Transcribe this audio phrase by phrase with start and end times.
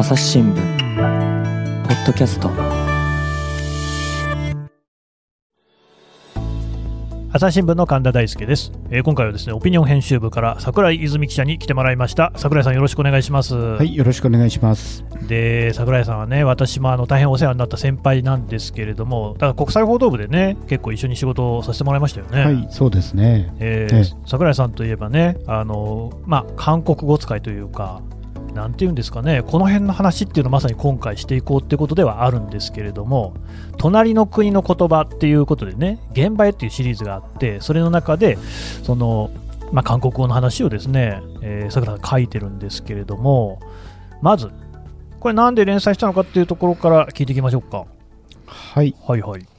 [0.00, 0.56] 朝日新聞
[1.86, 2.50] ポッドキャスト。
[7.30, 12.32] 朝日新聞の神田大輔です、えー今回はですねオピニオン編集部から桜井泉記者に来てもらいました。
[12.36, 15.04] 桜井さんよろしくお願いします、はい、よろしくお願いします。
[15.28, 23.52] で桜井さんはね私もあの大変お世話になった先輩なんですけれどもだから国際報道部でね結構一緒に仕事をさせてもらいましたよね、はい、そうですね。
[23.58, 24.04] えーええ。
[24.24, 28.00] 桜井さんといえばねあの、まあ、韓国語使いというか
[28.52, 29.42] なんていうんですかね。
[29.42, 33.34] この辺の話っていうのをまさに今回していこうってことではあるんですけれども
[33.76, 38.38] 隣の国の言葉っていうことでね現場へっていうシリーズがあってそれの中で
[38.82, 39.30] その、
[39.72, 43.60] まあ、韓国語の話をですね、えー、桜井さん書いてるんですけれども
[44.20, 44.50] まず
[45.18, 47.84] これなんで連載したのかっていうところから聞いていきましょうか。
[48.46, 49.49] はい、はいはい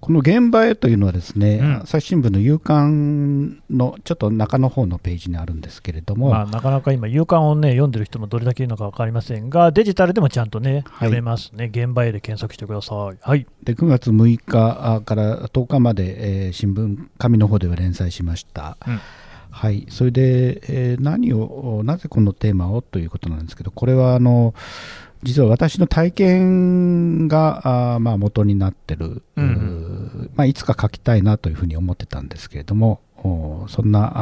[0.00, 1.76] この現場へというのはですね、うん。
[1.82, 10.82] 朝日新聞の夕刊のちょっと中の方のページにあるんですけれども、まあ、なかなか今、夕刊を、ね、読んでる人もどれだけいるのか分かりませんが、デジタルでもちゃんとね、はい。
[11.08, 13.18] 読めますね、現場へで検索してください。
[13.20, 18.78] はい、で9月6日から10日まで、えー新聞紙の方では連載しました。
[18.86, 19.00] うん。
[19.50, 24.54] はい、それで、えー何をなぜこのテーマをということなんですけどこれはあの
[25.22, 34.12] 実は私の体験があーまあ元になってる、うんまあ、いつか書きたいなというふうに思ってたんですけれどもおそんな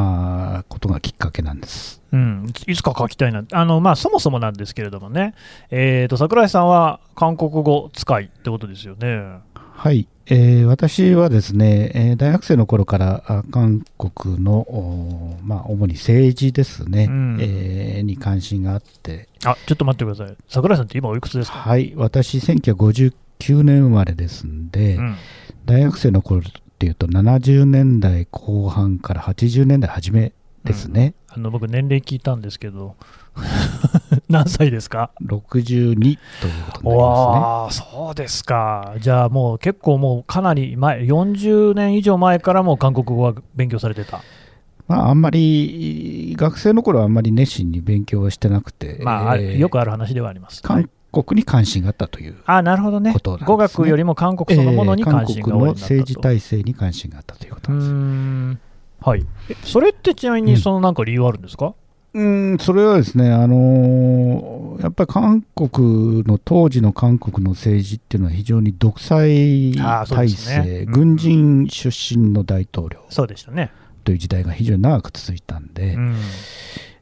[0.58, 2.02] あーことがきっかけなんです。
[2.10, 5.34] うん、いつか書きたいな、あのまあ、そもそもなんですけれどもね、
[5.70, 9.40] えー、と桜井さんは韓国語使いってことですよね。
[9.78, 17.38] はい、えー私はですね、えー大学生の頃からあ韓国の、まあ、主に政治ですね、うん。
[17.40, 25.16] えーに関心があって、あちょっと待ってください、桜井さんって今、おいくつですか、はい、私、1959年生まれですんで、うん、
[25.64, 26.42] 大学生の頃っ
[26.80, 30.32] ていうと、70年代後半から80年代初め
[30.64, 32.96] ですね、あの僕、年齢聞いたんですけど、
[34.28, 36.18] 何歳ですか？62という
[36.72, 37.86] ことになりますね。
[37.90, 38.94] そうですか。
[39.00, 44.20] じゃあもう結構もうかなり前、40年以上前からもう韓国語は勉強されてた？
[44.86, 50.62] まあ、あんまり、学生の頃はあんまり熱心に勉強はしてなくて、まあ、えーよくある話ではあります。
[50.62, 53.14] 韓国に関心があったというあなるほどね。
[53.44, 55.72] 語学よりも韓国そのものに関心がえー韓国の。
[55.74, 57.92] 政治体制に関心があったということなんです。
[57.92, 58.60] ん。
[59.00, 59.26] はい。
[59.50, 61.72] えそれってちなみに、うんそのなんか理由あるんですか、うん、
[62.12, 73.72] それはですね、あのーやっぱり韓国の当時の韓国の政治っていうのは非常に独裁体ですね制、うん軍人出身の大統領そうでしたね。
[74.04, 76.16] という時代が非常に長く続いたんで、うん。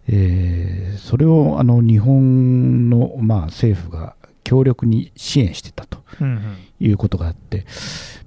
[0.08, 7.66] えーそれをあの日本の、まあ、政府が強力に支援してたとうんうんいうことがあって、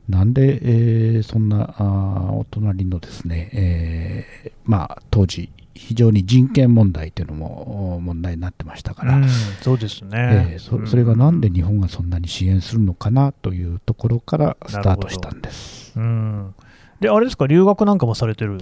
[0.07, 5.49] なんで、えーそんなあーお隣のですね、えーまあ、当時、
[5.87, 9.29] 非常に人権問題というのもお問題になってましたから、うん
[9.61, 10.09] そうですね。
[10.53, 15.93] えーそそれがなんで日本がそんなに支援するのかなというところからスタートしたんです。
[15.95, 16.53] うん。
[16.99, 18.57] で、あれですか、留学なんかもされてる？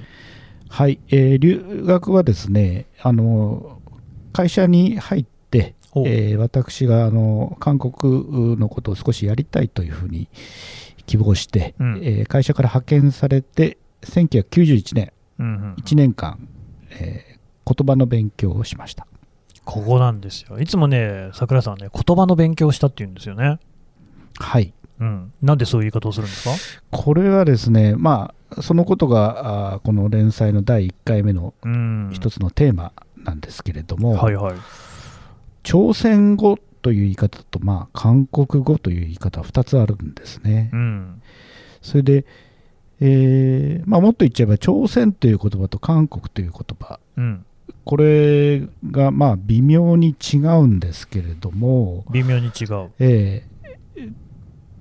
[0.69, 3.81] はい、えー留学はですね、あの
[4.31, 5.73] 会社に入って、
[6.05, 10.29] えー私があの韓国のことを少しやりたいというふうに
[11.07, 16.47] 希望して、うんえー会社から派遣されて1991年うんうん1年間、
[17.01, 17.37] えー
[17.69, 19.05] 言葉の勉強をしました
[19.65, 20.57] ここなんですよ。
[20.57, 23.59] いつもね、桜井さんはね、言葉の勉強をしたって言うんですよね。
[24.39, 25.33] はいうん。
[25.41, 26.87] なんでそういう言い方をするんですか？
[26.89, 32.09] これはですねまあそのことがあーこの連載の第1回目のうん。
[32.13, 34.55] 一つのテーマなんですけれども、はいはい。
[35.63, 40.69] 朝鮮語という言い方と、まあ、韓国語という言い方は2つあるんですね。
[40.71, 41.21] うん。
[41.81, 42.25] それで、
[42.99, 47.45] えーまあ、もっと言っちゃえば朝鮮という言葉と韓国という言葉うん。
[47.85, 52.89] これがまあ微妙に違うんですけれども、微妙に違う。
[52.99, 54.11] えー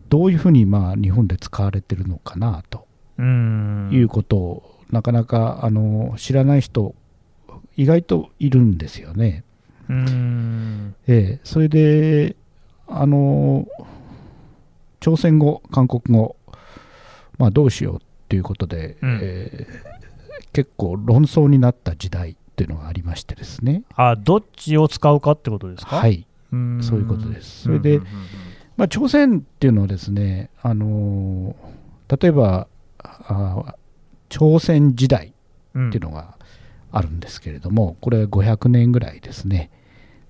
[0.08, 2.86] どういうふうにまあ日本で使われてるのかなと
[3.18, 3.90] うん。
[3.92, 6.94] いうことを、なかなかあの知らない人
[7.76, 9.42] 意外といるんですよね。
[9.88, 10.94] うん。
[11.08, 12.36] ええそれで、
[12.86, 13.66] あの、
[15.00, 16.36] 朝鮮語、韓国語、
[17.38, 19.96] まあ、どうしようっていうことで、うんえー
[20.52, 23.82] 結構論争になった時代っていうのがありましてですね。
[23.94, 25.96] あ、どっちを使うかってことですか？
[25.96, 26.26] はいい。
[26.52, 28.12] うんそういうことですそれでうんうんうん
[28.78, 31.54] まあ、朝鮮っていうのはですね、あの
[32.08, 32.68] 例えば、
[32.98, 33.74] あ
[34.28, 35.32] 朝鮮時代
[35.74, 36.36] うんっていうのが
[36.92, 39.70] あるんですけれども、これは500年ぐらいですね、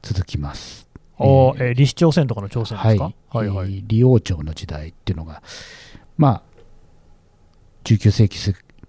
[0.03, 0.89] 続きます。
[1.19, 3.13] おえーえー李氏朝鮮とかの朝鮮ですか？
[3.29, 3.75] はいはい。
[3.77, 5.43] えー李王朝の時代っていうのが、
[6.17, 6.43] まあ、
[7.87, 8.39] 19世紀、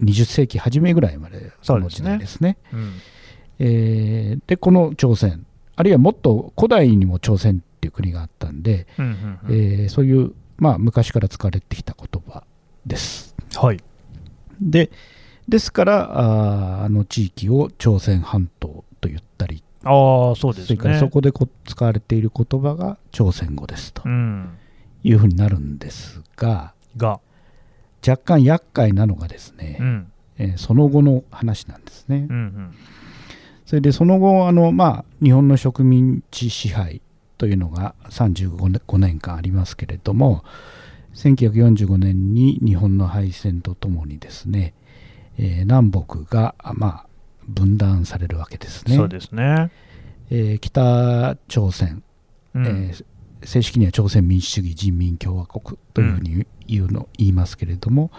[0.02, 2.58] 20世紀初めぐらいまでの時そうですね代ですね。
[2.72, 2.92] うん
[3.60, 5.46] えこの朝鮮、
[5.76, 9.12] あるいはもっと古代にも朝鮮っていう国があったんで、うんうん
[9.50, 12.44] えうんーそういう、まあ、昔から使われてきた言葉
[12.86, 13.34] です。
[13.56, 13.80] はい。
[14.60, 14.90] で
[15.48, 16.10] ですから
[16.80, 21.00] あーあの地域を朝鮮半島と言ったり、ああ、そうですそれからね。
[21.00, 24.50] そこでこ使われている言葉が朝鮮語ですとうん。
[25.04, 27.20] いうふうになるんですがが、
[28.06, 30.12] 若干厄介なのがですね、うん。
[30.38, 32.26] えーその後の話なんですね。
[32.28, 32.74] うんうん。
[33.66, 37.02] それでその後あの、まあ、日本の植民地支配
[37.36, 40.42] というのが35年5年間ありますけれども
[41.14, 44.74] 1945年に日本の敗戦とともにですね、
[45.38, 47.06] えー南北が、あまあ、
[47.46, 48.96] 分断されるわけですね。
[48.96, 49.70] そうですね。
[50.30, 52.02] えー北朝鮮、
[52.54, 53.04] うんえー
[53.44, 58.10] 正式には朝鮮民主主義人民共和国というふうに言うの、言いますけれども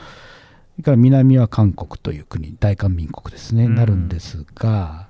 [0.75, 3.75] それから南は韓国という国大韓民国ですね、うん。
[3.75, 5.09] なるんですが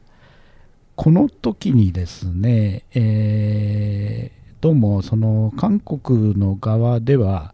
[0.96, 7.54] この時にですね、えーどうもその韓国の側では、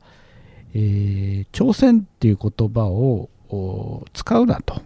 [0.73, 4.81] えー朝鮮っていう言葉をお使うなと。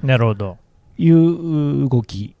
[0.00, 0.58] なるほど。
[0.96, 2.36] いう動き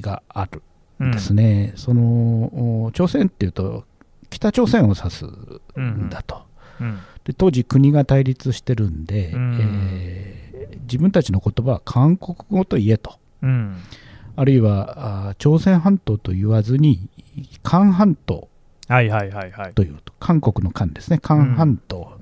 [0.00, 0.62] がある
[1.02, 3.84] うんですね、そのお朝鮮っていうと
[4.32, 6.08] 北朝鮮を指すん。
[6.10, 6.42] だと、
[6.80, 6.98] うん。
[7.24, 9.58] で当時国が対立してるんで、うん。
[9.60, 10.42] えー
[10.82, 13.18] 自分たちの言葉は韓国語と言えと。
[13.42, 13.76] うん。
[14.36, 17.08] あるいはあ朝鮮半島と言わずに
[17.62, 18.48] 韓半島
[18.88, 19.74] はいはいはいはい。
[19.74, 21.18] というと韓国の韓ですね。
[21.18, 22.18] 韓半島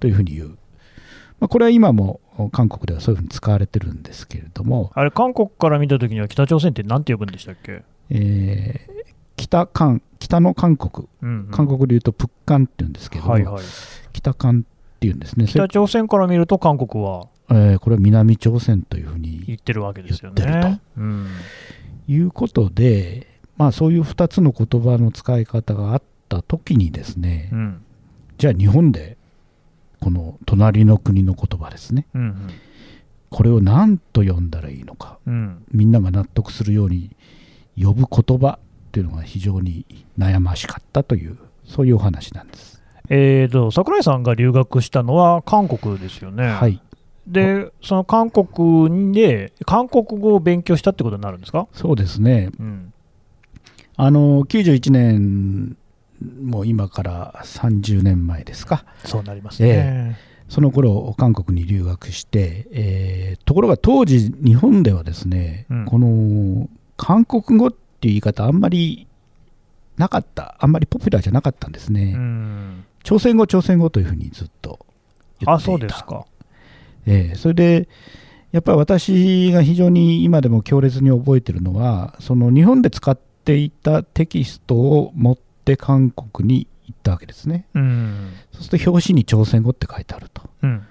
[0.00, 2.20] というふうに言う、まあ、これは今も
[2.52, 7.82] 韓国ではそういうふうに使われてるんですけれども、あれ、韓国から見たときには北朝鮮って何て呼ぶんでしたっけ？
[8.10, 8.99] えー
[9.40, 11.50] 北韓北の韓国うん、うん。
[11.50, 13.64] 韓国で言うとプッカンって言うんですけど、はいはい。
[14.12, 17.28] 北韓っていうんですね、北朝鮮から見ると韓国は？
[17.48, 20.80] えーこれは南朝鮮というふうに言ってるわけですよ言ってるね。
[20.98, 21.26] うん。
[22.06, 23.26] いうことで、
[23.56, 27.84] まあ、そういう2つの言葉の使い方があった時にですね、うん。
[28.38, 29.16] じゃあ日本で
[30.00, 32.50] この隣の国の言葉ですねうん。
[33.30, 35.64] これを何と呼んだらいいのかうん。
[35.72, 37.16] みんなが納得するように
[37.80, 38.58] 呼ぶ言葉
[38.90, 39.84] っていうのが非常に
[40.18, 42.82] 悩ましかったというそういうお話なんです。
[43.08, 46.48] えーと、桜井さんが留学したのは韓国ですよね。
[46.48, 46.80] はい
[47.28, 51.68] で、その韓国で、韓国語を勉強したってことになるんですか？
[51.72, 52.92] そうですねうん。
[53.96, 55.76] あの91年
[56.42, 60.18] もう今から30年前ですかそうなりますね。
[60.48, 69.06] その頃韓国に留学して、えーところが当時日本ではですね、うんこの韓国語っていう言い方あんまり
[69.96, 72.84] なかったあんまりポピュラーじゃなかったんですね、うん。
[73.02, 74.86] 朝鮮語朝鮮語というふうにずっと
[75.38, 76.26] 言っていたあ、そうですか。
[77.06, 77.88] ええそれで
[78.52, 88.32] やっぱり私が非常に今でも強烈に覚えてるのはその日本で使っていたテキストを持って韓国に行ったわけですねうん。
[88.52, 90.86] そうすると表紙に朝鮮語って書いてあるとうん。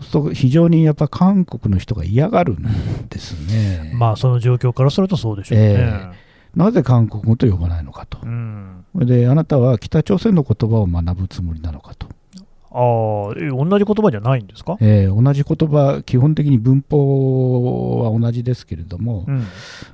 [0.00, 5.64] そうすると非常にやっぱ韓国の人が嫌がるんですね まあ、その状況からするとそうでしょうね。
[5.66, 8.84] えなぜ韓国語と呼ばないのかとうん。
[8.94, 12.08] であなたは北朝鮮の言葉を学ぶつもりなのかと
[12.72, 14.76] ああ、え同じ言葉じゃないんですか？
[14.80, 19.44] えー同じ言葉基本的に文法は同じですけれども、うん。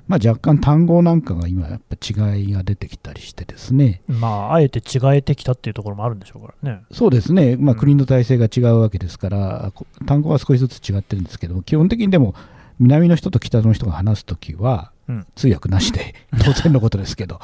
[0.09, 1.97] まあ、若干単語なんかが今やっぱ
[2.35, 6.83] 違いが出てきたりしてですねまあ、あえて違えてきたっていうところもあるんでしょうからね。
[6.93, 12.35] そうですね、まあ、うん国の体制が違うわけですから、こ単語は少しずつ違ってるんですけども基本的にでも
[12.79, 17.41] 南の人と北の人が話すときは、うん通訳なしで 当然のことですけど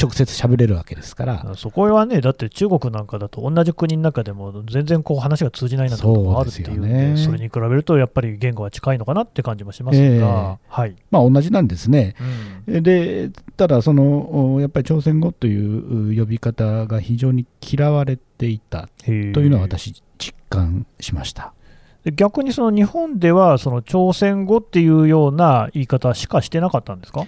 [0.00, 10.96] 直接喋れるわけですから そこはね、だって中国なんかだと同じ国の中でも全然こう話が通じないなんてこともあるっていうんで、ねそれに比べるとやっぱり言語は近いのかなって感じもしますが、ええはい。
[11.10, 12.14] まあ同じなんですね。
[12.66, 21.52] うんでただそのおやっぱり朝鮮語という呼び方が非常に嫌われていたというのは私実感しました。
[22.04, 27.26] で逆にその日本ではその朝鮮語っていうような言い方しかしてなかったんですか？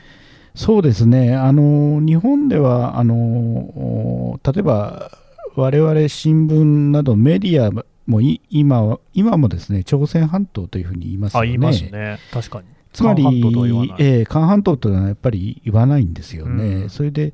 [0.54, 5.10] そうですね、あの日本ではあのお例えば
[5.56, 11.42] 我々新聞などメディアもい今は今もですね朝鮮半島というふうに言いますよね。
[11.42, 12.18] あ、言いますね。
[12.32, 12.66] 確かに。
[12.92, 16.64] つまり、韓半島とは言わないえー韓半島というのはやっぱり言わないんですよね。
[16.64, 17.32] うんそれで、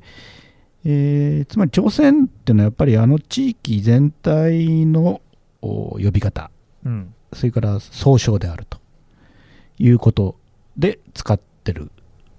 [0.85, 5.21] えーつまり朝鮮っていうのはやっぱりあの地域全体の
[5.61, 6.49] お呼び方、
[6.85, 7.13] うん。
[7.33, 8.79] それから総称であると
[9.79, 10.35] いうこと
[10.77, 11.91] で使ってる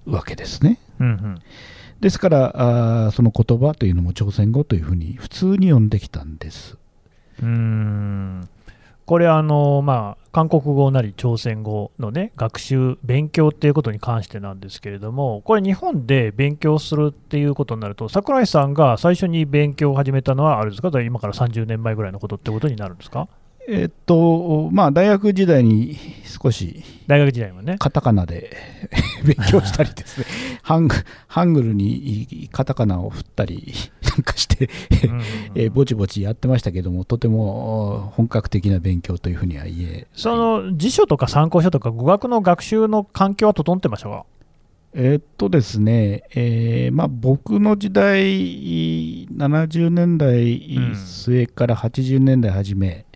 [0.07, 0.79] わけですね。
[1.01, 1.43] うんうん。
[2.01, 6.77] ですからあーその言葉というのも朝鮮語というふうに普通に呼んできたんです。
[7.41, 8.49] うーん
[9.05, 23.29] これあの、まあ、韓国語なり朝鮮語の、ね、学習、勉強っていうことに関してなんですけれども、これ、日本で勉強するっていうことになると、櫻井さんが最初に勉強を始めたのは、あれですか、今から30年前ぐらいのことってことになるんですか？
[23.69, 27.77] えっと、まあ、大学時代に少し、大学時代はね。
[27.79, 28.57] カタカナで
[29.25, 30.27] 勉強したりですね、
[30.63, 30.97] ハング
[31.29, 34.69] ハングルにカタカナを振ったりなんかして
[35.55, 44.25] えー、ぼちぼちやってましたけども、とても本格的な勉強というふうには言えその辞書とか参考書とか、語学の学習の環境は整ってましたか？
[44.95, 50.61] えー、っとですね、えーまあ、僕の時代、70年代
[50.95, 53.07] 末から80年代初め、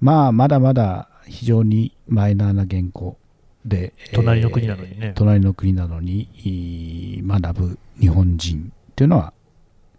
[0.00, 3.16] まあ、まだまだ非常にマイナーな言語
[3.64, 5.12] で、隣の国なのにね。
[5.14, 9.32] 隣の国なのに学ぶ日本人っていうのは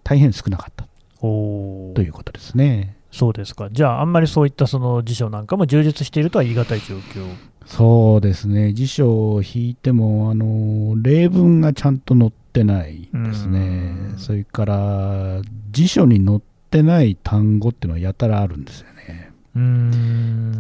[0.04, 0.88] 大変少なかった
[1.20, 2.96] ということですね。
[3.12, 3.70] そうですか。
[3.72, 7.25] じゃあ、あんまりそういったその辞書なんかも充実しているとは言い難い状況
[7.66, 8.74] そうですね。
[8.74, 14.13] 辞書を引いても、あの、例文がちゃんと載ってないですね。
[14.18, 19.26] それから、辞書に載ってない単語っていうのはやたらあるんですよね。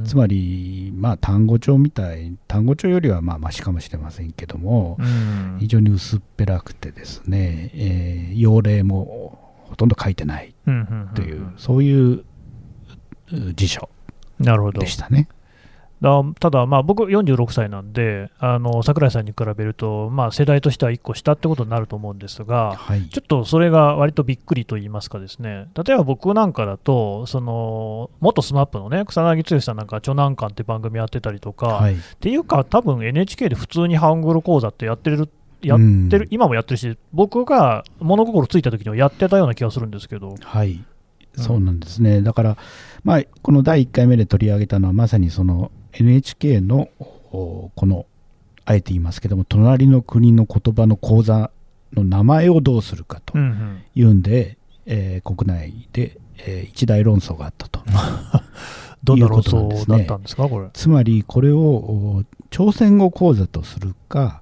[0.05, 4.97] つまり、まあ、単語帳みたい、単語帳よりはまあマシかもしれませんけども、
[5.59, 10.53] 非常に薄っぺらくてですね、えー、用例もほとんど書いてない
[11.15, 12.23] という、そういう
[13.55, 13.89] 辞書
[14.79, 15.27] でしたね。
[16.01, 25.69] だただ、まあ、僕、46歳なんで、あの櫻井さんに比べると、まあ、世代としては1個下ってことになると思うんですが、はい、ちょっとそれが割とびっくりと言いますか、ですね。
[25.75, 35.29] 例えば僕なんかだと、その元 SMAP のね草薙剛さんなんか、著南館って番組やってたりとか、はい、っていうか、多分 NHK で普通にハングル講座ってやってる
[35.61, 40.35] やってる、今もやってるし、僕が物心ついた時にはやってたような気がするんですけど。
[40.39, 40.83] はい。
[41.33, 42.57] そうなんですね、だから、
[43.03, 46.89] まあ、この第1回目で取り上げたのは、まさにその NHK の
[47.29, 48.05] この
[48.65, 51.51] あえて言いますけども隣の国の言葉の講座
[51.93, 53.37] の名前をどうするかと
[53.95, 57.81] いうんで、うんうん、えー、国内で、えー、一大論争があったと。
[59.03, 60.69] どんな論争だったんですか、これ。
[60.73, 64.41] つまり、これを朝鮮語講座とするか、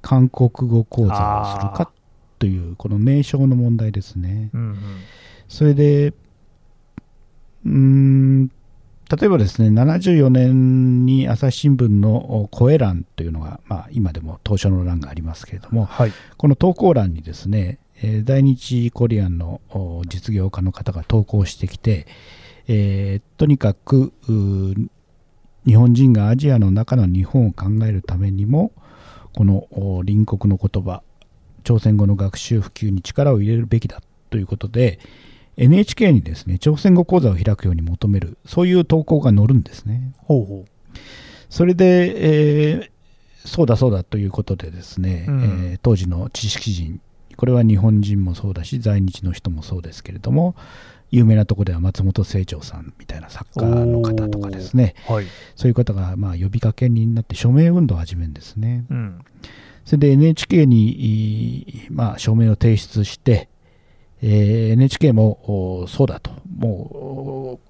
[0.00, 1.90] 韓国語講座をするか
[2.38, 4.48] という、この名称の問題ですね。
[4.54, 4.76] うんうん、
[5.48, 6.14] それで、
[7.66, 8.50] うん
[9.08, 17.78] 例えばですね、74年に朝日新聞の声欄というのが、まあ、今でも当初の欄がありますけれども、はい、この投稿欄にですね、
[18.24, 19.60] 在日コリアンの
[20.06, 22.06] 実業家の方が投稿してきて、
[22.66, 24.12] えー、とにかく
[25.64, 28.72] 日本人がアジアの中の日本を考えるためにも
[29.32, 31.02] この隣国の言葉
[31.62, 35.00] 朝鮮語の学習普及に力を入れるべきだということで、
[35.56, 40.12] NHK にですね朝鮮語講座を開くように求めるそういう投稿が載るんですね。
[40.18, 40.98] ほうほう。
[41.48, 47.00] それで、えー、そうだそうだということでですね、うん、えー、当時の知識人
[47.36, 50.56] これは日本人もそうだし在日の人もそうですけれども
[51.10, 58.84] 有名なところでは松本清張さんみたいな作家の方とかですね、はい、そういう方がまあ呼びかけになって署名運動を始めるんですね。
[58.90, 59.20] うん、
[59.84, 63.48] それで NHK に、まあ、署名を提出して、
[64.22, 67.66] えー、NHK もそうだと、もう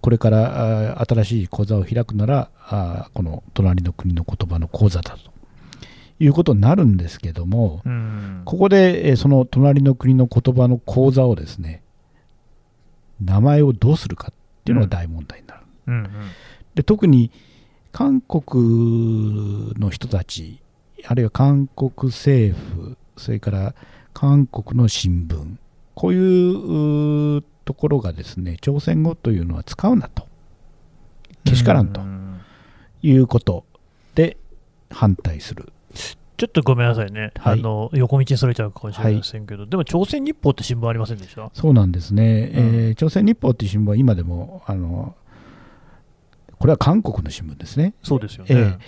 [0.00, 5.32] これから新しい講座を開くなら、あこの隣の国の言葉の講座だと。
[6.20, 7.82] いうことになるんですけども、
[8.44, 11.82] ここで、えー、その隣の国の言葉の講座をですね、
[13.20, 14.34] 名前をどうするかっ
[14.64, 15.60] ていうのが大問題になる。
[15.88, 16.10] うんうんうん、
[16.76, 17.32] で特に
[17.90, 20.60] 韓国の人たち、
[21.04, 23.74] あるいは韓国政府、それから
[24.12, 25.56] 韓国の新聞、
[25.94, 30.26] こういうところがですね朝鮮語というのは使うなと。
[31.44, 32.00] けしからんと。
[33.04, 33.64] いうこと
[34.14, 34.36] で
[34.88, 35.72] 反対する。
[36.36, 41.50] ちょっとごめんなさいね、はい、あの横道にそれちゃうかもしれませんけど、はい、でも朝鮮日報って新聞ありませんでした？
[41.52, 45.14] そうなんですね、うん、えー、朝鮮日報っていう新聞は今でもあの
[46.58, 47.94] これは韓国の新聞ですね。
[48.02, 48.78] そうですよね、えー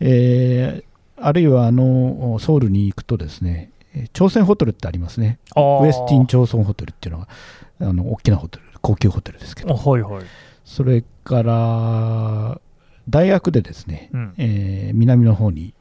[0.00, 3.70] えー、あるいはあのソウルに行くとですね
[4.12, 5.38] 朝鮮ホテルってありますね。
[5.56, 7.28] ウエスティン朝鮮ホテルっていうのは、
[7.80, 10.24] あの大きなホテル、高級ホテルですけど、はいはい、
[10.64, 12.60] それから
[13.08, 15.74] 大学でですね、うん、えー、南の方に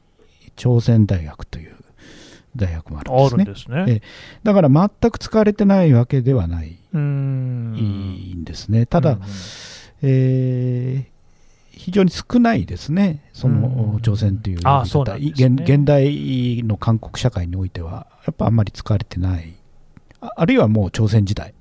[0.56, 1.76] 朝鮮大学という
[2.56, 3.86] 大学もあるんですね。
[3.86, 4.02] すね。
[4.44, 8.44] だから全く使われてないわけではないん。
[8.44, 8.86] ですね。
[8.86, 9.22] ただ、うん、
[10.02, 11.17] えー
[11.88, 19.54] 非常に少ないですね、その朝鮮という言い方、ね、現代の韓国社会においては、やっぱあんまり使われてない、
[20.20, 21.54] あるいはもう朝鮮時代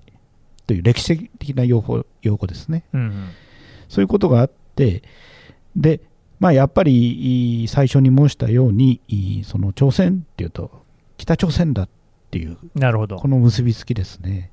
[0.66, 2.82] という歴史的な用語用語ですね。
[2.92, 3.28] うんうん、
[3.88, 5.04] そういうことがあって
[5.76, 6.00] で、
[6.40, 9.00] まあ、やっぱり最初に申したように
[9.46, 10.82] その朝鮮っていうと
[11.18, 11.88] 北朝鮮だっ
[12.32, 13.14] ていうなるほど。
[13.14, 14.50] この結びつきですね。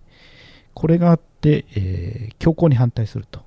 [0.76, 3.40] これがあって、えー強硬に反対すると。
[3.40, 3.44] うん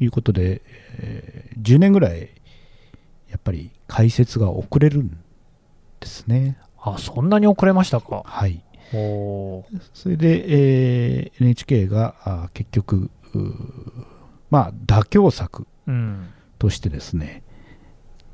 [0.00, 0.62] いうことで、
[0.98, 2.28] えー10年ぐらい
[3.30, 5.10] やっぱり開設が遅れるん
[6.00, 6.58] ですね。
[6.80, 8.22] あそんなに遅れましたか？
[8.26, 9.64] はい、おー。
[9.94, 10.44] それで、
[11.18, 13.10] えー NHK があ結局
[14.50, 17.42] まあ妥協策うん、としてですね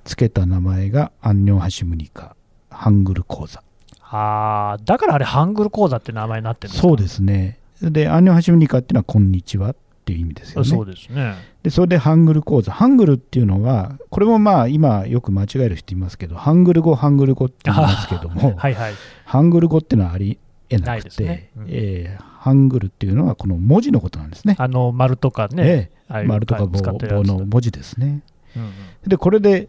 [0.05, 2.37] つけた名前がアンニョンハシムニカ
[2.71, 3.63] ハングル講座。
[4.03, 6.89] あーだからあれ、ハングル講座って名前になってるんですか？
[6.89, 7.59] そうですね。
[7.83, 9.71] でアンニョンハシムニカっていうのはこんにちは。
[9.71, 9.77] っ
[10.11, 11.35] ていう意味ですよねそうですね。
[11.63, 18.95] でそれでハングル講座ハングルっていうのはこれもまあ今よく間違える人いますけどハングル語ハングル語って言いますけども、 はいはい。
[19.25, 20.39] ハングル語っていうのはあり
[20.69, 24.57] えなくて、ねうんえーハングルっていうのはこの文字のことなんですね。
[24.59, 28.23] あの丸とかね、えああいうえ丸とか棒の文字ですね。
[28.57, 28.71] うんうん
[29.07, 29.69] でこれで、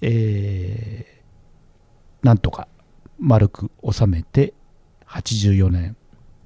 [0.00, 1.12] えー
[2.24, 2.68] なんとか
[3.18, 4.54] 丸く収めて
[5.08, 5.96] 84年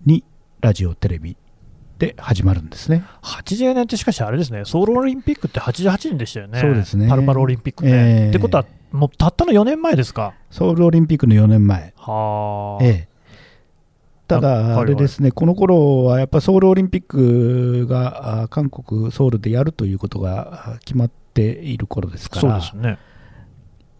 [0.06, 0.24] に
[0.62, 1.36] ラジオテレビ
[1.98, 3.04] で始まるんですね。
[3.22, 7.90] 80年ってしかしあれですね、ソウルオリンピックって88年でしたよね、そうですねパルパルオリンピックね。
[7.90, 10.34] ええってことは、もうたったの4年前ですか？
[10.50, 11.94] ソウルオリンピックの4年前。
[11.96, 13.16] はあ、ええ
[14.28, 22.98] ただ、はいあれですね、この頃はやっぱソウルオリンピックがあ韓国、ソウルでやるということがあ決まっている頃ですから、そうですね。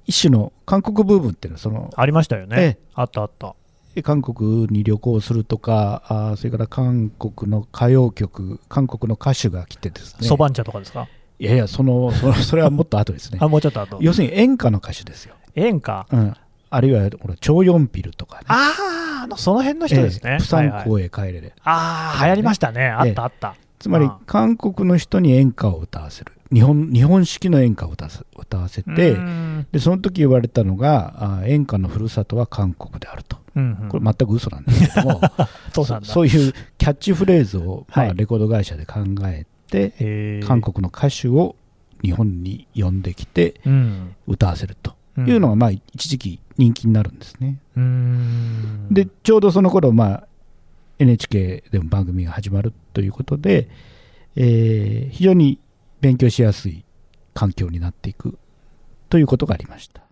[0.05, 2.57] 一種の韓国ブームっていうのはその、ありましたよね。
[2.59, 3.55] ええあったあった。
[4.03, 13.39] 韓国に旅行するとか、あそれから韓国の歌謡曲、韓国の歌手が来てですね、そばん茶とかですか、いやいやそのその、それはもっと後ですね。
[13.43, 13.99] あ、、もうちょっと後。
[14.01, 16.07] 要するに演歌の歌手ですよ、演歌？
[16.11, 16.35] うん、
[16.71, 20.33] あるいはほらチョ・ヨンピルとかね、ああ、その辺の人ですね。
[20.33, 20.39] ええ。
[20.39, 20.71] プサンはい。
[20.71, 22.89] はい港へ帰れれ、ああ、流行りましたね。
[22.89, 23.55] あったあった。
[23.79, 29.17] つまり韓国の人に演歌を歌わせる日本日本式の演歌を歌わせ歌わせて
[29.73, 33.39] でその時言われたのがあ演歌のふるさとは韓国であると。
[33.57, 33.89] うんうん。
[33.89, 35.21] これ全く嘘なんですけども
[36.05, 38.17] そういうキャッチフレーズを、まあはい。
[38.17, 40.47] レコード会社で考えて、へー。
[40.47, 41.57] 韓国の歌手を
[42.03, 44.15] 日本に呼んできてうん。
[44.27, 44.95] 歌わせると。
[45.19, 47.57] いうのが、まあ、一時期人気になるんですね。
[48.91, 50.29] でちょうどその頃、まあ
[50.99, 53.69] NHK でも番組が始まるということで、
[54.37, 55.59] えー非常に
[56.07, 56.85] 勉強しやすい
[57.35, 58.39] 環境になっていく
[59.09, 60.03] ということがありました。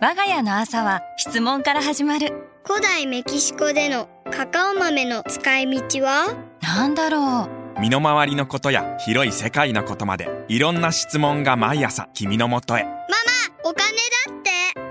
[0.00, 2.32] 我が家の朝は質問から始まる。
[2.64, 6.36] 古代メキシコでのカカオ豆の使い道は？
[6.62, 7.80] なんだろう。
[7.80, 12.82] 身の回りのことや広い世界のことまでいろんな質問が毎朝君のもとへ。
[12.82, 13.37] お金だって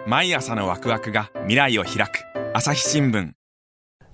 [0.10, 2.24] 毎朝のワクワクが未来を開く。
[2.54, 3.32] 朝日新聞。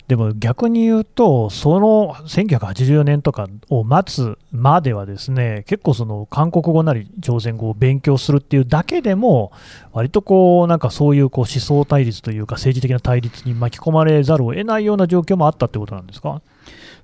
[0.07, 9.51] でも逆に言うと、その1984年とかを待つまではですね、結構その韓国語なり朝鮮語を勉強するっていうだけでも、
[9.91, 16.41] 割とこう、なんかそういうこう思想対立というか政治的な対立に巻き込まれざるを得ないような状況もあったってことなんですか？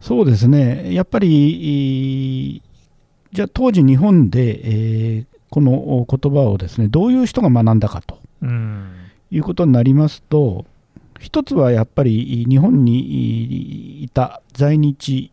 [0.01, 2.61] そうですね、やっぱり、い
[3.33, 8.15] じゃあ当時日本で、えーこの言葉をですね、どういう人が学んだかと。
[8.15, 8.28] うん。
[9.31, 10.65] いうことになりますと、
[11.19, 15.31] 一つはやっぱり日本にいた在日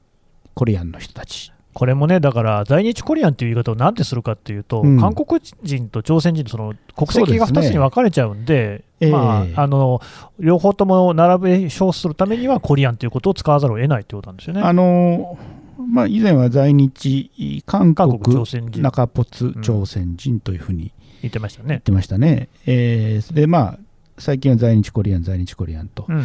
[0.54, 4.98] コリアンの人たち、これもね、だから在日コリアンという言い方をなんてするかっていうと、うん。
[4.98, 7.70] 韓国人と朝鮮人とその国籍が2そうですね。
[7.70, 9.10] つに分かれちゃうんで、ええ。
[9.10, 10.00] まあ、あの
[10.40, 14.62] 両方とも並べ称するためにはコリアンということを使わざるを得ないということなんですよね。
[14.62, 15.36] あの
[15.86, 18.82] まあ、以前は在日韓国韓国朝鮮人。
[18.82, 20.92] 中ポうん朝鮮人というふうに
[21.26, 21.68] 言ってましたね。
[21.68, 22.48] 言ってましたね。
[22.66, 23.78] えーで、まあ、
[24.18, 26.06] 最近は在日コリアン、在日コリアンと。
[26.08, 26.24] うん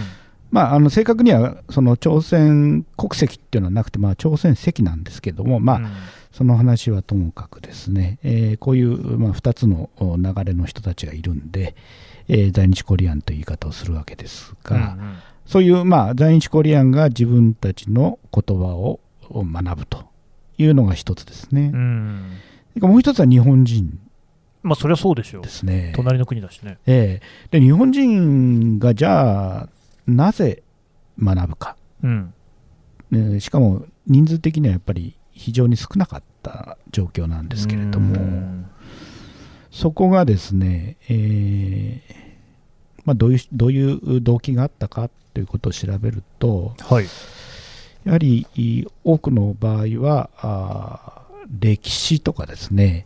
[0.51, 5.87] まあ、あの正確にはその朝鮮国籍っていうのはなくて、まあ、朝鮮籍なんですけども、まあうん
[6.31, 11.75] その話はともかくですね、えーこういう、まあ、2つのお流れの人たちがいるんで、
[12.29, 20.05] えー在日コリアンという言い方をするわけですが、うんうんそういう、まあ、在日コリアンが自分たちの言葉をを学ぶと
[20.57, 21.71] いうのが一つですね。
[21.73, 22.23] うん
[22.79, 23.99] もう一つは日本人
[24.63, 25.49] まあ、それはそうでしょうで。
[25.49, 25.91] すね。
[25.95, 26.77] 隣の国だしね。
[26.85, 27.19] え
[27.51, 29.69] えで日本人がじゃあ
[30.07, 30.63] なぜ
[31.21, 32.33] 学ぶか、うん
[33.11, 38.65] えーしかも人数的にはやっぱり非常に少なかった状況なんですけれども、うん
[39.71, 42.15] そこがですね、えー
[43.05, 47.05] まあ、どういうどういう動機があったかということを調べるとはい。
[48.03, 53.05] やはりい多くの場合はあー歴史とかですね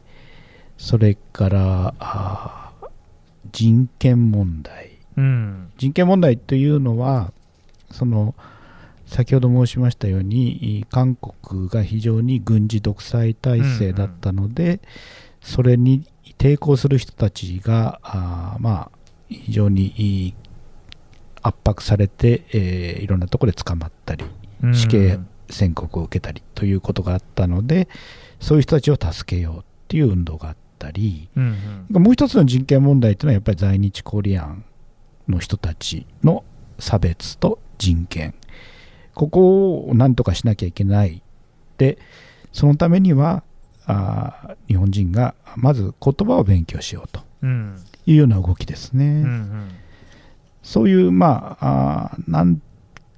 [0.78, 1.94] それから
[3.52, 4.92] 人権問題。
[5.18, 5.72] うん。
[5.78, 7.32] 人権問題というのは
[7.92, 8.36] その
[9.06, 14.82] 先ほど申しましたように韓国が非常に軍事独裁体制だったので、
[15.42, 16.04] それに
[16.38, 18.92] 抵抗する人たちがあーまあ
[19.30, 20.36] 非常に
[21.42, 24.26] 圧迫されて、えーいろんなところで捕まったり
[24.64, 24.74] うん。
[24.76, 27.88] 死刑宣告を受けたりということがあったので
[28.40, 31.56] そういう人たちを助けようっていう運動があったりうん
[31.94, 32.04] うん。
[32.04, 34.64] もう一つの人権問題というのはやっぱり在日コリアン
[35.28, 36.44] の人たちの
[36.80, 38.34] 差別と人権
[39.14, 41.22] ここをなんとかしなきゃいけない
[41.78, 41.98] で
[42.52, 43.44] そのためには
[43.88, 47.76] あー日本人がまず言葉を勉強しようとうん。
[48.06, 49.06] いうような動きですね。
[49.06, 49.70] うんうん。
[50.64, 52.62] そういう、まあ、あーなん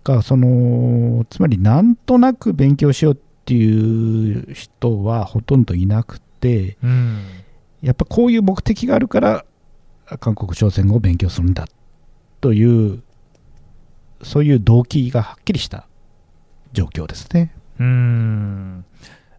[0.03, 7.21] かその、つまりなんとなく勉強しようっていう人はほとんどいなくて、うん。
[7.81, 9.45] やっぱこういう目的があるから、
[10.19, 11.67] 韓国朝鮮語を勉強するんだ
[12.41, 13.03] という、
[14.23, 15.87] そういう動機がはっきりした
[16.73, 17.53] 状況ですね。
[17.79, 18.85] うん。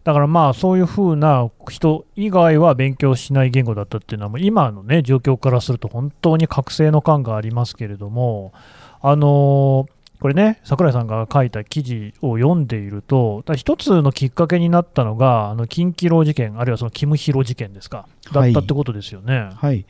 [0.03, 8.53] だからまあそういうふうな人以外は勉強しない言語だったっていうのはもう今のね状況からすると本当に覚醒の感がありますけれども
[9.01, 19.49] あのーこれね桜井さんが書いた記事を読んでいると一つのきっかけになったのがあの金キロ事件あるいはそのキムヒロ事件ですかだったってことですよね。
[19.55, 19.85] はい。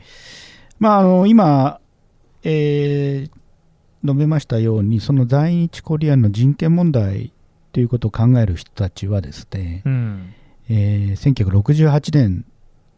[0.78, 1.78] まあ、あの、今、
[2.42, 3.30] えー
[4.02, 7.34] 述べましたように、その在日コリアンの人権問題
[7.72, 10.34] ということを考える人たちはですね、うん
[10.70, 12.44] えー1968年、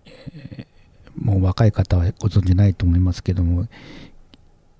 [0.06, 0.72] えー
[1.16, 3.66] もう若い方はご存じないと思いますけども、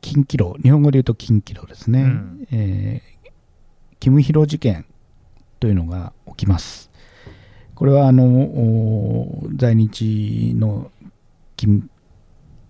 [0.03, 3.13] 金キロ、日本語で言うと金キロですね、うんえー
[4.01, 4.85] キムヒロ事件
[5.61, 6.91] というのが起きます。
[7.77, 10.91] これはあのお在日の
[11.57, 11.89] キム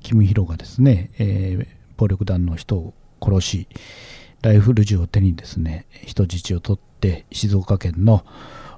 [0.00, 1.66] キムヒロがですね、えー
[1.96, 2.92] 暴力団の人を
[3.22, 3.68] 殺し、
[4.42, 8.26] ライフル銃を手にですね人質を取って静岡県の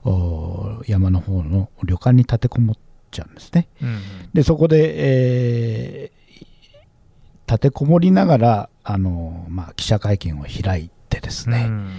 [0.04, 2.76] お山の方の旅館に立てこもっ
[3.10, 3.66] ちゃうんですね。
[3.82, 3.98] うん
[4.32, 4.92] でそこで、
[6.04, 6.23] えー
[7.46, 11.90] 立てこもりながらあの、まあ、記者会見を開いてですね、うん。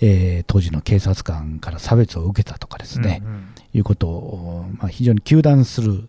[0.00, 6.08] えー当時の警察官から差別を受けたとかですね、うんいうことを、まあ、非常に糾弾する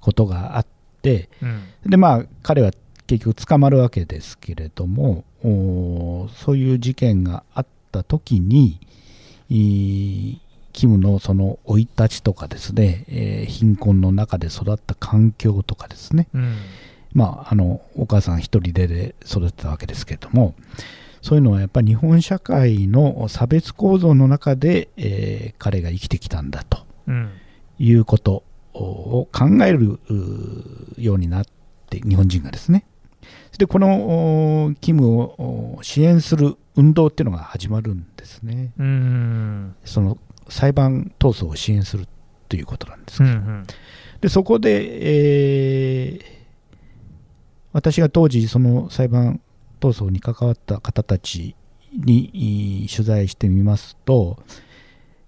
[0.00, 0.66] ことがあっ
[1.02, 1.62] てうん。
[1.86, 2.70] でまあ彼は
[3.06, 8.78] 結局捕まるわけですけれどもおそういう事件があった時に
[10.72, 16.56] キムのその生い立ちとかですね、えー貧困の中で育った環境とかですねうん
[17.12, 20.54] まああのお母さん一人でで育てたわけですけれども
[21.22, 27.30] そういうのはやっぱり日本社会の差別構造の中で、えー彼が生きてきたんだとうん。
[27.80, 28.42] いうこと
[28.74, 29.98] を考える
[30.96, 31.44] ようになっ
[31.90, 32.84] て日本人がですね。
[33.58, 38.72] でこのおキムをお支援する運動っていうのが始まるんですね。
[38.78, 39.74] うん。
[39.84, 40.18] その
[40.48, 42.06] 裁判闘争を支援する
[42.48, 43.66] ということなんですけど、うんうん。
[44.20, 46.37] でそこで、えー
[47.78, 49.40] 私が当時その裁判
[49.78, 51.54] 闘争に関わった方たち
[51.92, 54.36] にい取材してみますと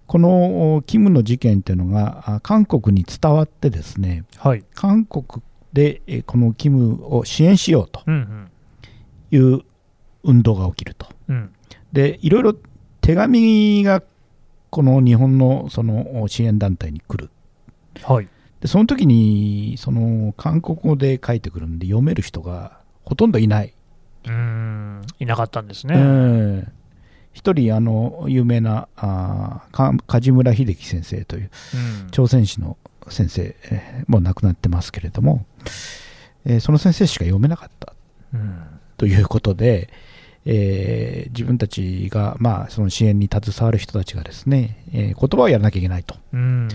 [0.08, 4.64] このおキムの事件っていうのがあ韓国に伝わってですねはい。
[4.74, 5.24] 韓国
[5.72, 8.02] でえーこのキムを支援しようと
[9.30, 9.60] いう
[10.24, 11.06] 運動が起きると。
[11.28, 11.52] うん。
[11.92, 12.54] でいろいろ
[13.00, 14.02] 手紙が
[14.70, 17.30] この日本のその支援団体に来る。
[18.02, 18.28] はい
[18.60, 23.72] でその時にその韓国語で書いてくるんで読める人がほとんどいない、
[24.26, 25.02] うん。
[25.18, 25.96] いなかったんですえね。
[25.96, 26.66] ー
[27.32, 29.62] 一人あの有名なあ
[30.06, 31.50] 梶村秀樹先生という
[32.04, 32.10] うん。
[32.10, 32.76] 朝鮮史の
[33.08, 35.46] 先生、えーもう亡くなってますけれども、
[36.44, 37.94] えーその先生しか読めなかった。
[38.34, 38.62] うん。
[38.98, 39.88] ということで、
[40.44, 46.16] えー自分たちが、まあ、その支援に携わる人たちがですね、えー言葉をやらなきゃいけないと。
[46.34, 46.68] うん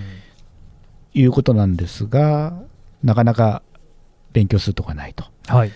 [1.16, 2.54] いうことなんですが
[3.04, 3.64] なかなか
[4.34, 5.26] 勉強するとかないと。
[5.48, 5.72] はい。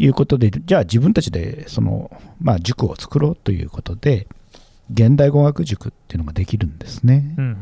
[0.00, 2.10] いうことでじゃあ自分たちでその、
[2.40, 4.28] まあ、塾を作ろうということで
[4.92, 7.34] 現代語学塾っていうのができるんですね。
[7.36, 7.56] うん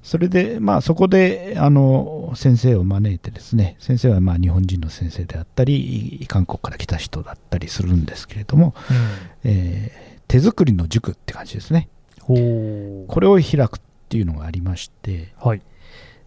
[0.00, 9.50] それで、まあ、そこであの先生を招いてですね先生はまあ日本人の先生であったり韓国から来た人だったりするんですけれども、うん。
[9.50, 11.88] えー手作りの塾って感じですね。
[12.28, 15.62] これを開くっていうのがありましてはい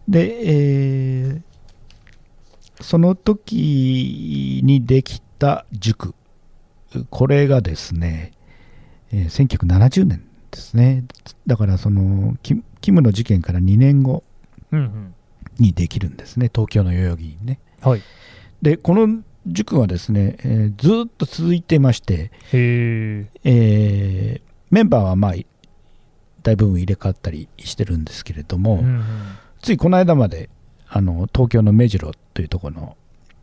[0.08, 1.42] で、えー
[2.80, 6.14] その時にできた塾。
[7.10, 8.32] これがですね、
[9.12, 11.04] えー1970年ですね。
[11.46, 14.24] だからそのキムキムの事件から2年後
[15.60, 16.50] にできるんですね。
[16.52, 17.60] 東京の代々木にね。
[17.80, 18.02] はい。
[18.62, 22.32] でこの塾はですね、えーずっと続いてまして。
[22.52, 25.32] えーメンバーはまあ
[26.42, 29.02] 大部分入れ替わったりしてるんですけれども、うんうん
[29.62, 30.50] ついこの間まで
[30.88, 32.96] あの東京の目白というところの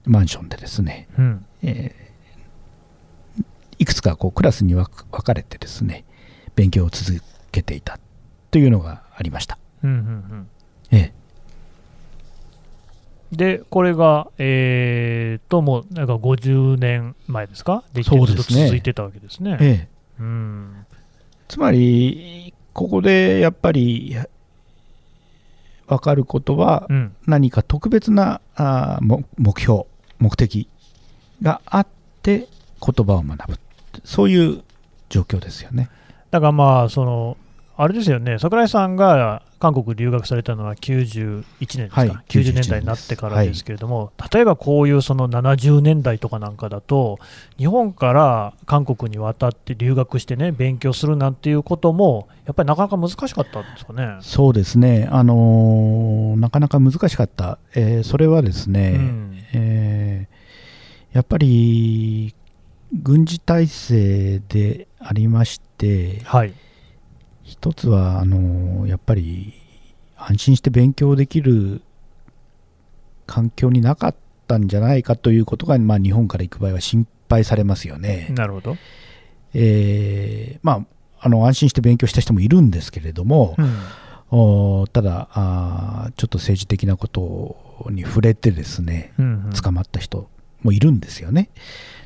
[0.06, 1.46] マンションでですね、うん。
[1.64, 2.10] えー
[3.82, 6.04] いくつかこうクラスに分かれてですね
[6.54, 7.98] 勉強を続けていた
[8.52, 9.58] というのがありました。
[9.86, 10.48] うんうん
[10.92, 11.14] え
[13.32, 13.38] うん。
[13.38, 17.86] で、これが、えーと、もうなんか50年前ですか？
[17.94, 19.58] でずっと続いてたわけですね。
[19.62, 19.88] えええ
[20.20, 20.86] うん。
[21.48, 24.18] つまりここでやっぱり
[25.90, 27.16] 分かることはうん。
[27.28, 29.84] 何か特別なあ目標
[30.20, 30.70] 目的
[31.42, 31.88] があっ
[32.22, 32.48] て
[32.82, 33.60] 言葉を学ぶ
[34.04, 34.64] そういう
[35.10, 35.90] 状況ですよね。
[36.32, 37.38] だからまあ、その、
[37.82, 42.10] あれですよね、桜井さんが韓国留学されたのは91年ですか、はい。
[42.28, 47.20] 90年代になってからですけれども、例えばこういうその70年代とかなんかだと、
[47.58, 54.18] 日本から韓国に渡って留学してね、勉強するなんていうことも、やっぱりなかなか難しかったんですかね？
[54.20, 59.44] そうですね、あのーなかなか難しかった、えーそれはですね、うん。
[59.54, 62.36] えーやっぱり
[62.94, 66.54] 軍事体制でありまして、はい。
[67.50, 69.54] 一つはあのやっぱり
[70.16, 71.82] 安心して勉強できる
[73.26, 74.16] 環境になかっ
[74.48, 78.28] たんじゃないかということが、まあ、日本から行く場合は心配されますよね。
[78.36, 78.78] なるほど。
[79.56, 80.86] えーまあ、
[81.22, 83.74] あの安心して勉強した人もいるんですけれども、うん
[84.32, 90.30] おただあーちょっと政治的なことに触れてですねうんうん捕まった人
[90.62, 91.50] もいるんですよね。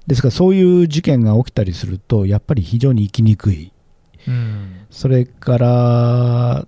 [0.07, 3.73] ですからそういう事件が起きたりするとやっぱり非常に生きにくい
[4.25, 6.67] うんそれから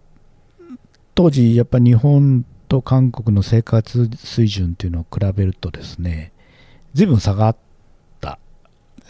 [1.14, 6.34] 当時やっぱ日本と韓国の生活水準というのを比べるとですね
[6.96, 7.56] 随分差があっ
[8.20, 8.40] た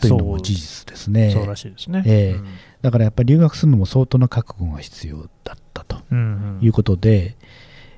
[0.02, 2.04] というのも事実ですねそうらしいですね。
[2.06, 7.38] ええだからやっぱり留学するのも相当な覚悟が必要だったとうんうんいうことで、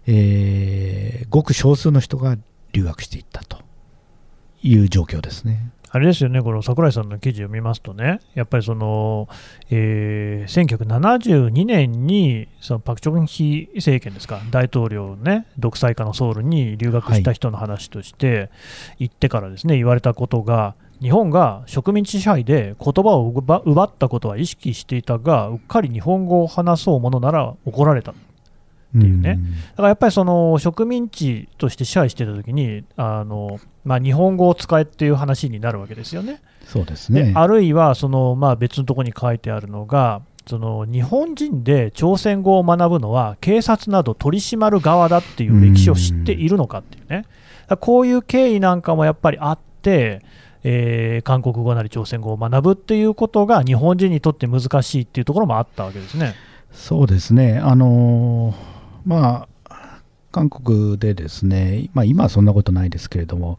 [0.05, 2.37] えーごく少数の人が
[2.73, 3.57] 留学していったと
[4.61, 5.71] いう状況ですね。
[5.89, 9.29] あれですよね、この桜井さんの記事を見ますとね、やっぱりその、
[9.69, 18.49] えー1972年にそのパク・チョンヒ政権ですか、大統領ね、独裁下のソウルに留学した人の話として、
[18.99, 28.13] 行ってからですね、言われたことが、日本が植民地支配で言葉を奪奪ったことは意識していたが、うっかり日本語を話そうものなら怒られた。
[28.97, 29.37] っていうね
[29.71, 36.41] だからやっぱりその植民地として支配していたときにあの、まあ、日本語を使えっていう話になるわけですよね。
[36.65, 37.31] そうですね。
[37.31, 47.27] であるいはその、まあ、別のところに書いてあるのがその日本人で朝鮮語を学ぶのは警察など取り締まる側だっていう歴史を知っているのかっていうねだか
[47.69, 50.21] らこういう経緯なんかもやっぱりあって、
[50.63, 56.35] えー韓国語なり朝鮮語を学ぶっていうことが日本人にとって難しいっていうところもあったわけですね。
[56.71, 57.59] そうですね。
[57.59, 59.47] あのーまあ、
[60.37, 63.57] 韓国でですね、まあ、今はそんなことないですけれども、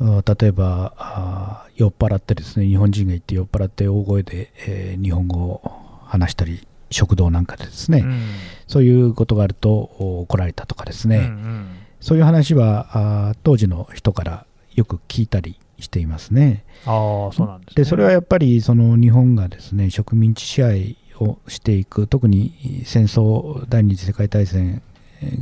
[0.00, 5.62] あ例えばあ酔っ払ってですね、日本人が行って酔っ払って大声で、えー日本語を
[6.04, 8.26] 話したり、食堂なんかでですね、うん。
[8.66, 11.66] そういうことがあるとお怒られたとかですね、うんうん。
[12.00, 16.64] そういう話はあ当時の人からよく聞いたりしていますね。
[16.86, 24.82] ああそうなんです、ね、でそれはやっぱりその日本がですね植民地支配をしていく特に戦争第二次世界大戦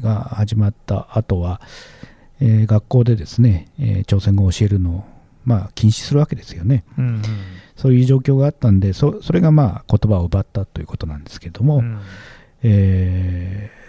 [0.00, 1.60] が始まった後は、
[2.40, 5.04] えー学校でですね、えー朝鮮語を教えるのを、
[5.44, 6.84] まあ、禁止するわけですよね。
[6.98, 7.22] うんうん。
[7.76, 12.00] そういう状況があったんでそそれがまあ言葉を奪ったということなんですけれども、うん。
[12.62, 13.86] えー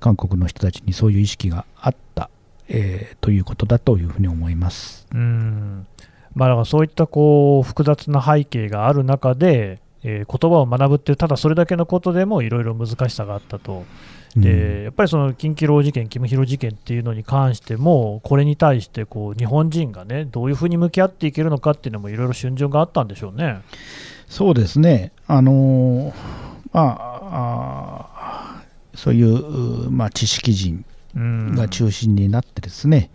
[0.00, 2.28] 韓国の人たちにそういう意識があった、
[2.68, 5.06] えーということだというふうに思います。
[5.14, 5.86] うん。
[6.34, 13.84] まあ、だからそういったこう複雑な背景がある中で、えー言葉を学ぶっていう、ただそれだけのことでもいろいろ難しさがあったと、
[14.36, 23.60] でやっぱりその近畿牢事件、キム・ヒロ事件っていうのに関しても、これに対してこう日本人がね、どういうふうに向き合っていけるのかっていうのも、いろいろがあったんでしょうね。
[24.28, 26.14] そうですね、あのー
[26.72, 31.54] まああーそういう、うまあ、知識人うん。
[31.54, 33.10] が中心になってですね、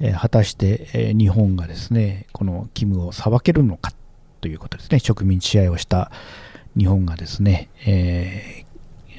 [0.00, 3.92] えー果たして、えー日本がですねこのキムを裁けるのか
[4.40, 6.10] ということですね、植民地支配をした
[6.76, 8.69] 日本がですね、えー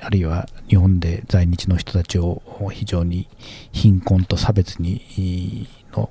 [0.02, 3.28] あるいは日本で在日の人たちを非常に
[3.72, 6.10] 貧困と差別にの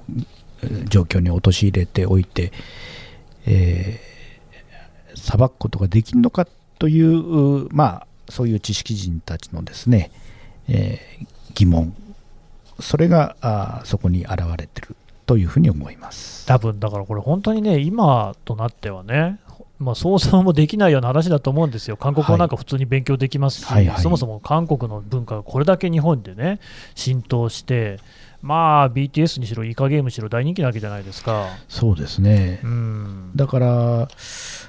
[0.89, 2.53] 状況に陥れておいて、
[3.47, 4.11] えー
[5.17, 6.47] 裁くことができるのか
[6.79, 10.13] という、まあ、そういう知識人たちのですね、
[10.69, 11.95] えー疑問、
[12.79, 14.95] それがあそこに現れてる
[15.27, 16.47] というふうに思います。
[16.47, 19.41] 多分だからこれ、本当にね、今となってはね、
[19.81, 23.95] まあ、想像もできないような話だと思うんですよ、韓国語なんか普通に勉強できますし、はいはい。
[23.95, 26.61] はいそもそも韓国の文化がこれだけ日本でね、
[26.95, 27.99] 浸透して、
[28.43, 31.47] まあ、BTS にしろ、イカゲームにしろ、大人気なわけじゃないですか。
[31.69, 32.61] そうですね。
[32.63, 33.31] うん。
[33.35, 34.09] だから、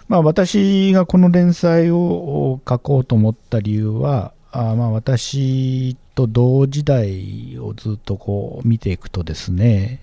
[0.07, 10.01] まあ、私がこの連載を書こうと思った理由は、あまあ私と同時代をずっとこう見ていくとですね、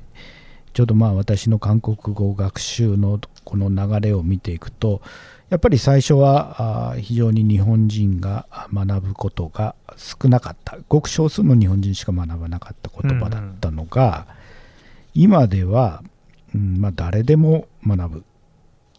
[0.72, 5.00] ちょうどまあ私の韓国語学習のこの流れを見ていくと、
[5.48, 14.26] やっぱり最初は非常に日本人が学ぶことが少なかった、ごく少数の日本人しか学ばなかった言葉だったのが、
[15.14, 16.02] 今では、
[16.54, 18.24] うんまあ、誰でも学ぶ。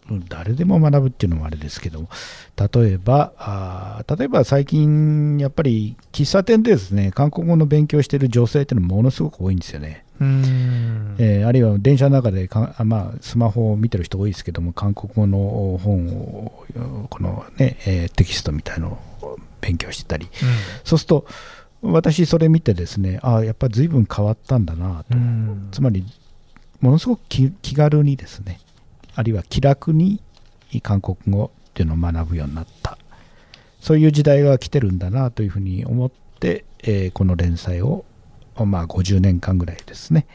[0.08, 2.08] うん誰でも学ぶっていうのもあれですけど
[2.56, 11.16] 例えばあー例えば最近やっぱり喫茶店でですね韓国語の勉強している女性っていうのもものすごく多いんですよね、うん。
[11.18, 16.66] えーあるいは電車の中でかあまあ、スマホを見てる人多いですけども韓国語の本を
[17.08, 20.28] この、ねえーテキストみたいのを勉強してたり。
[20.84, 21.26] そうすると
[21.82, 25.68] 私それ見てですねああやっぱり随分変わったんだなと、うん。
[25.72, 26.04] つまり
[26.80, 28.58] ものすごく気気軽にですね
[29.20, 30.22] あるいは気楽に
[30.82, 32.96] 韓国語っていうのを学ぶようになった。
[33.78, 38.06] そういう時代が来てるんだなというふうに思って、えーこの連載を、
[38.56, 40.26] まあ、50年間ぐらいですね。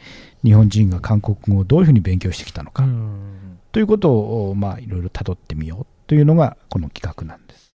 [0.44, 3.58] 日本人が韓国語をどういうふうに勉強してきたのか、うん。
[3.72, 4.12] ということ
[4.50, 7.72] を、まあ、いろいろ辿ってみようというのがこの企画なんです。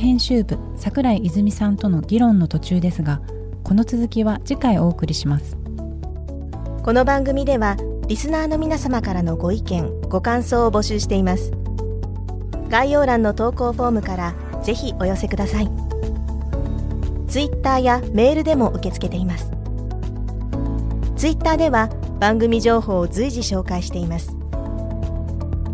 [0.00, 3.20] 編集部桜井泉さんとの議論の途中ですが
[3.62, 5.58] この続きは次回お送りします。
[6.82, 7.76] この番組では
[8.08, 11.52] リスナーの皆様からのご意見ご感想を募集しています。
[12.70, 15.70] 概要欄の投稿フォームからぜひお寄せください。
[17.28, 19.50] ツイッターやメールでも受け付けています。
[21.16, 24.34] ツイッターでは番組情報を随時紹介しています。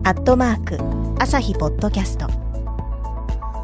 [0.03, 0.79] アットマーク
[1.23, 2.46] 朝日ポッドキャスト。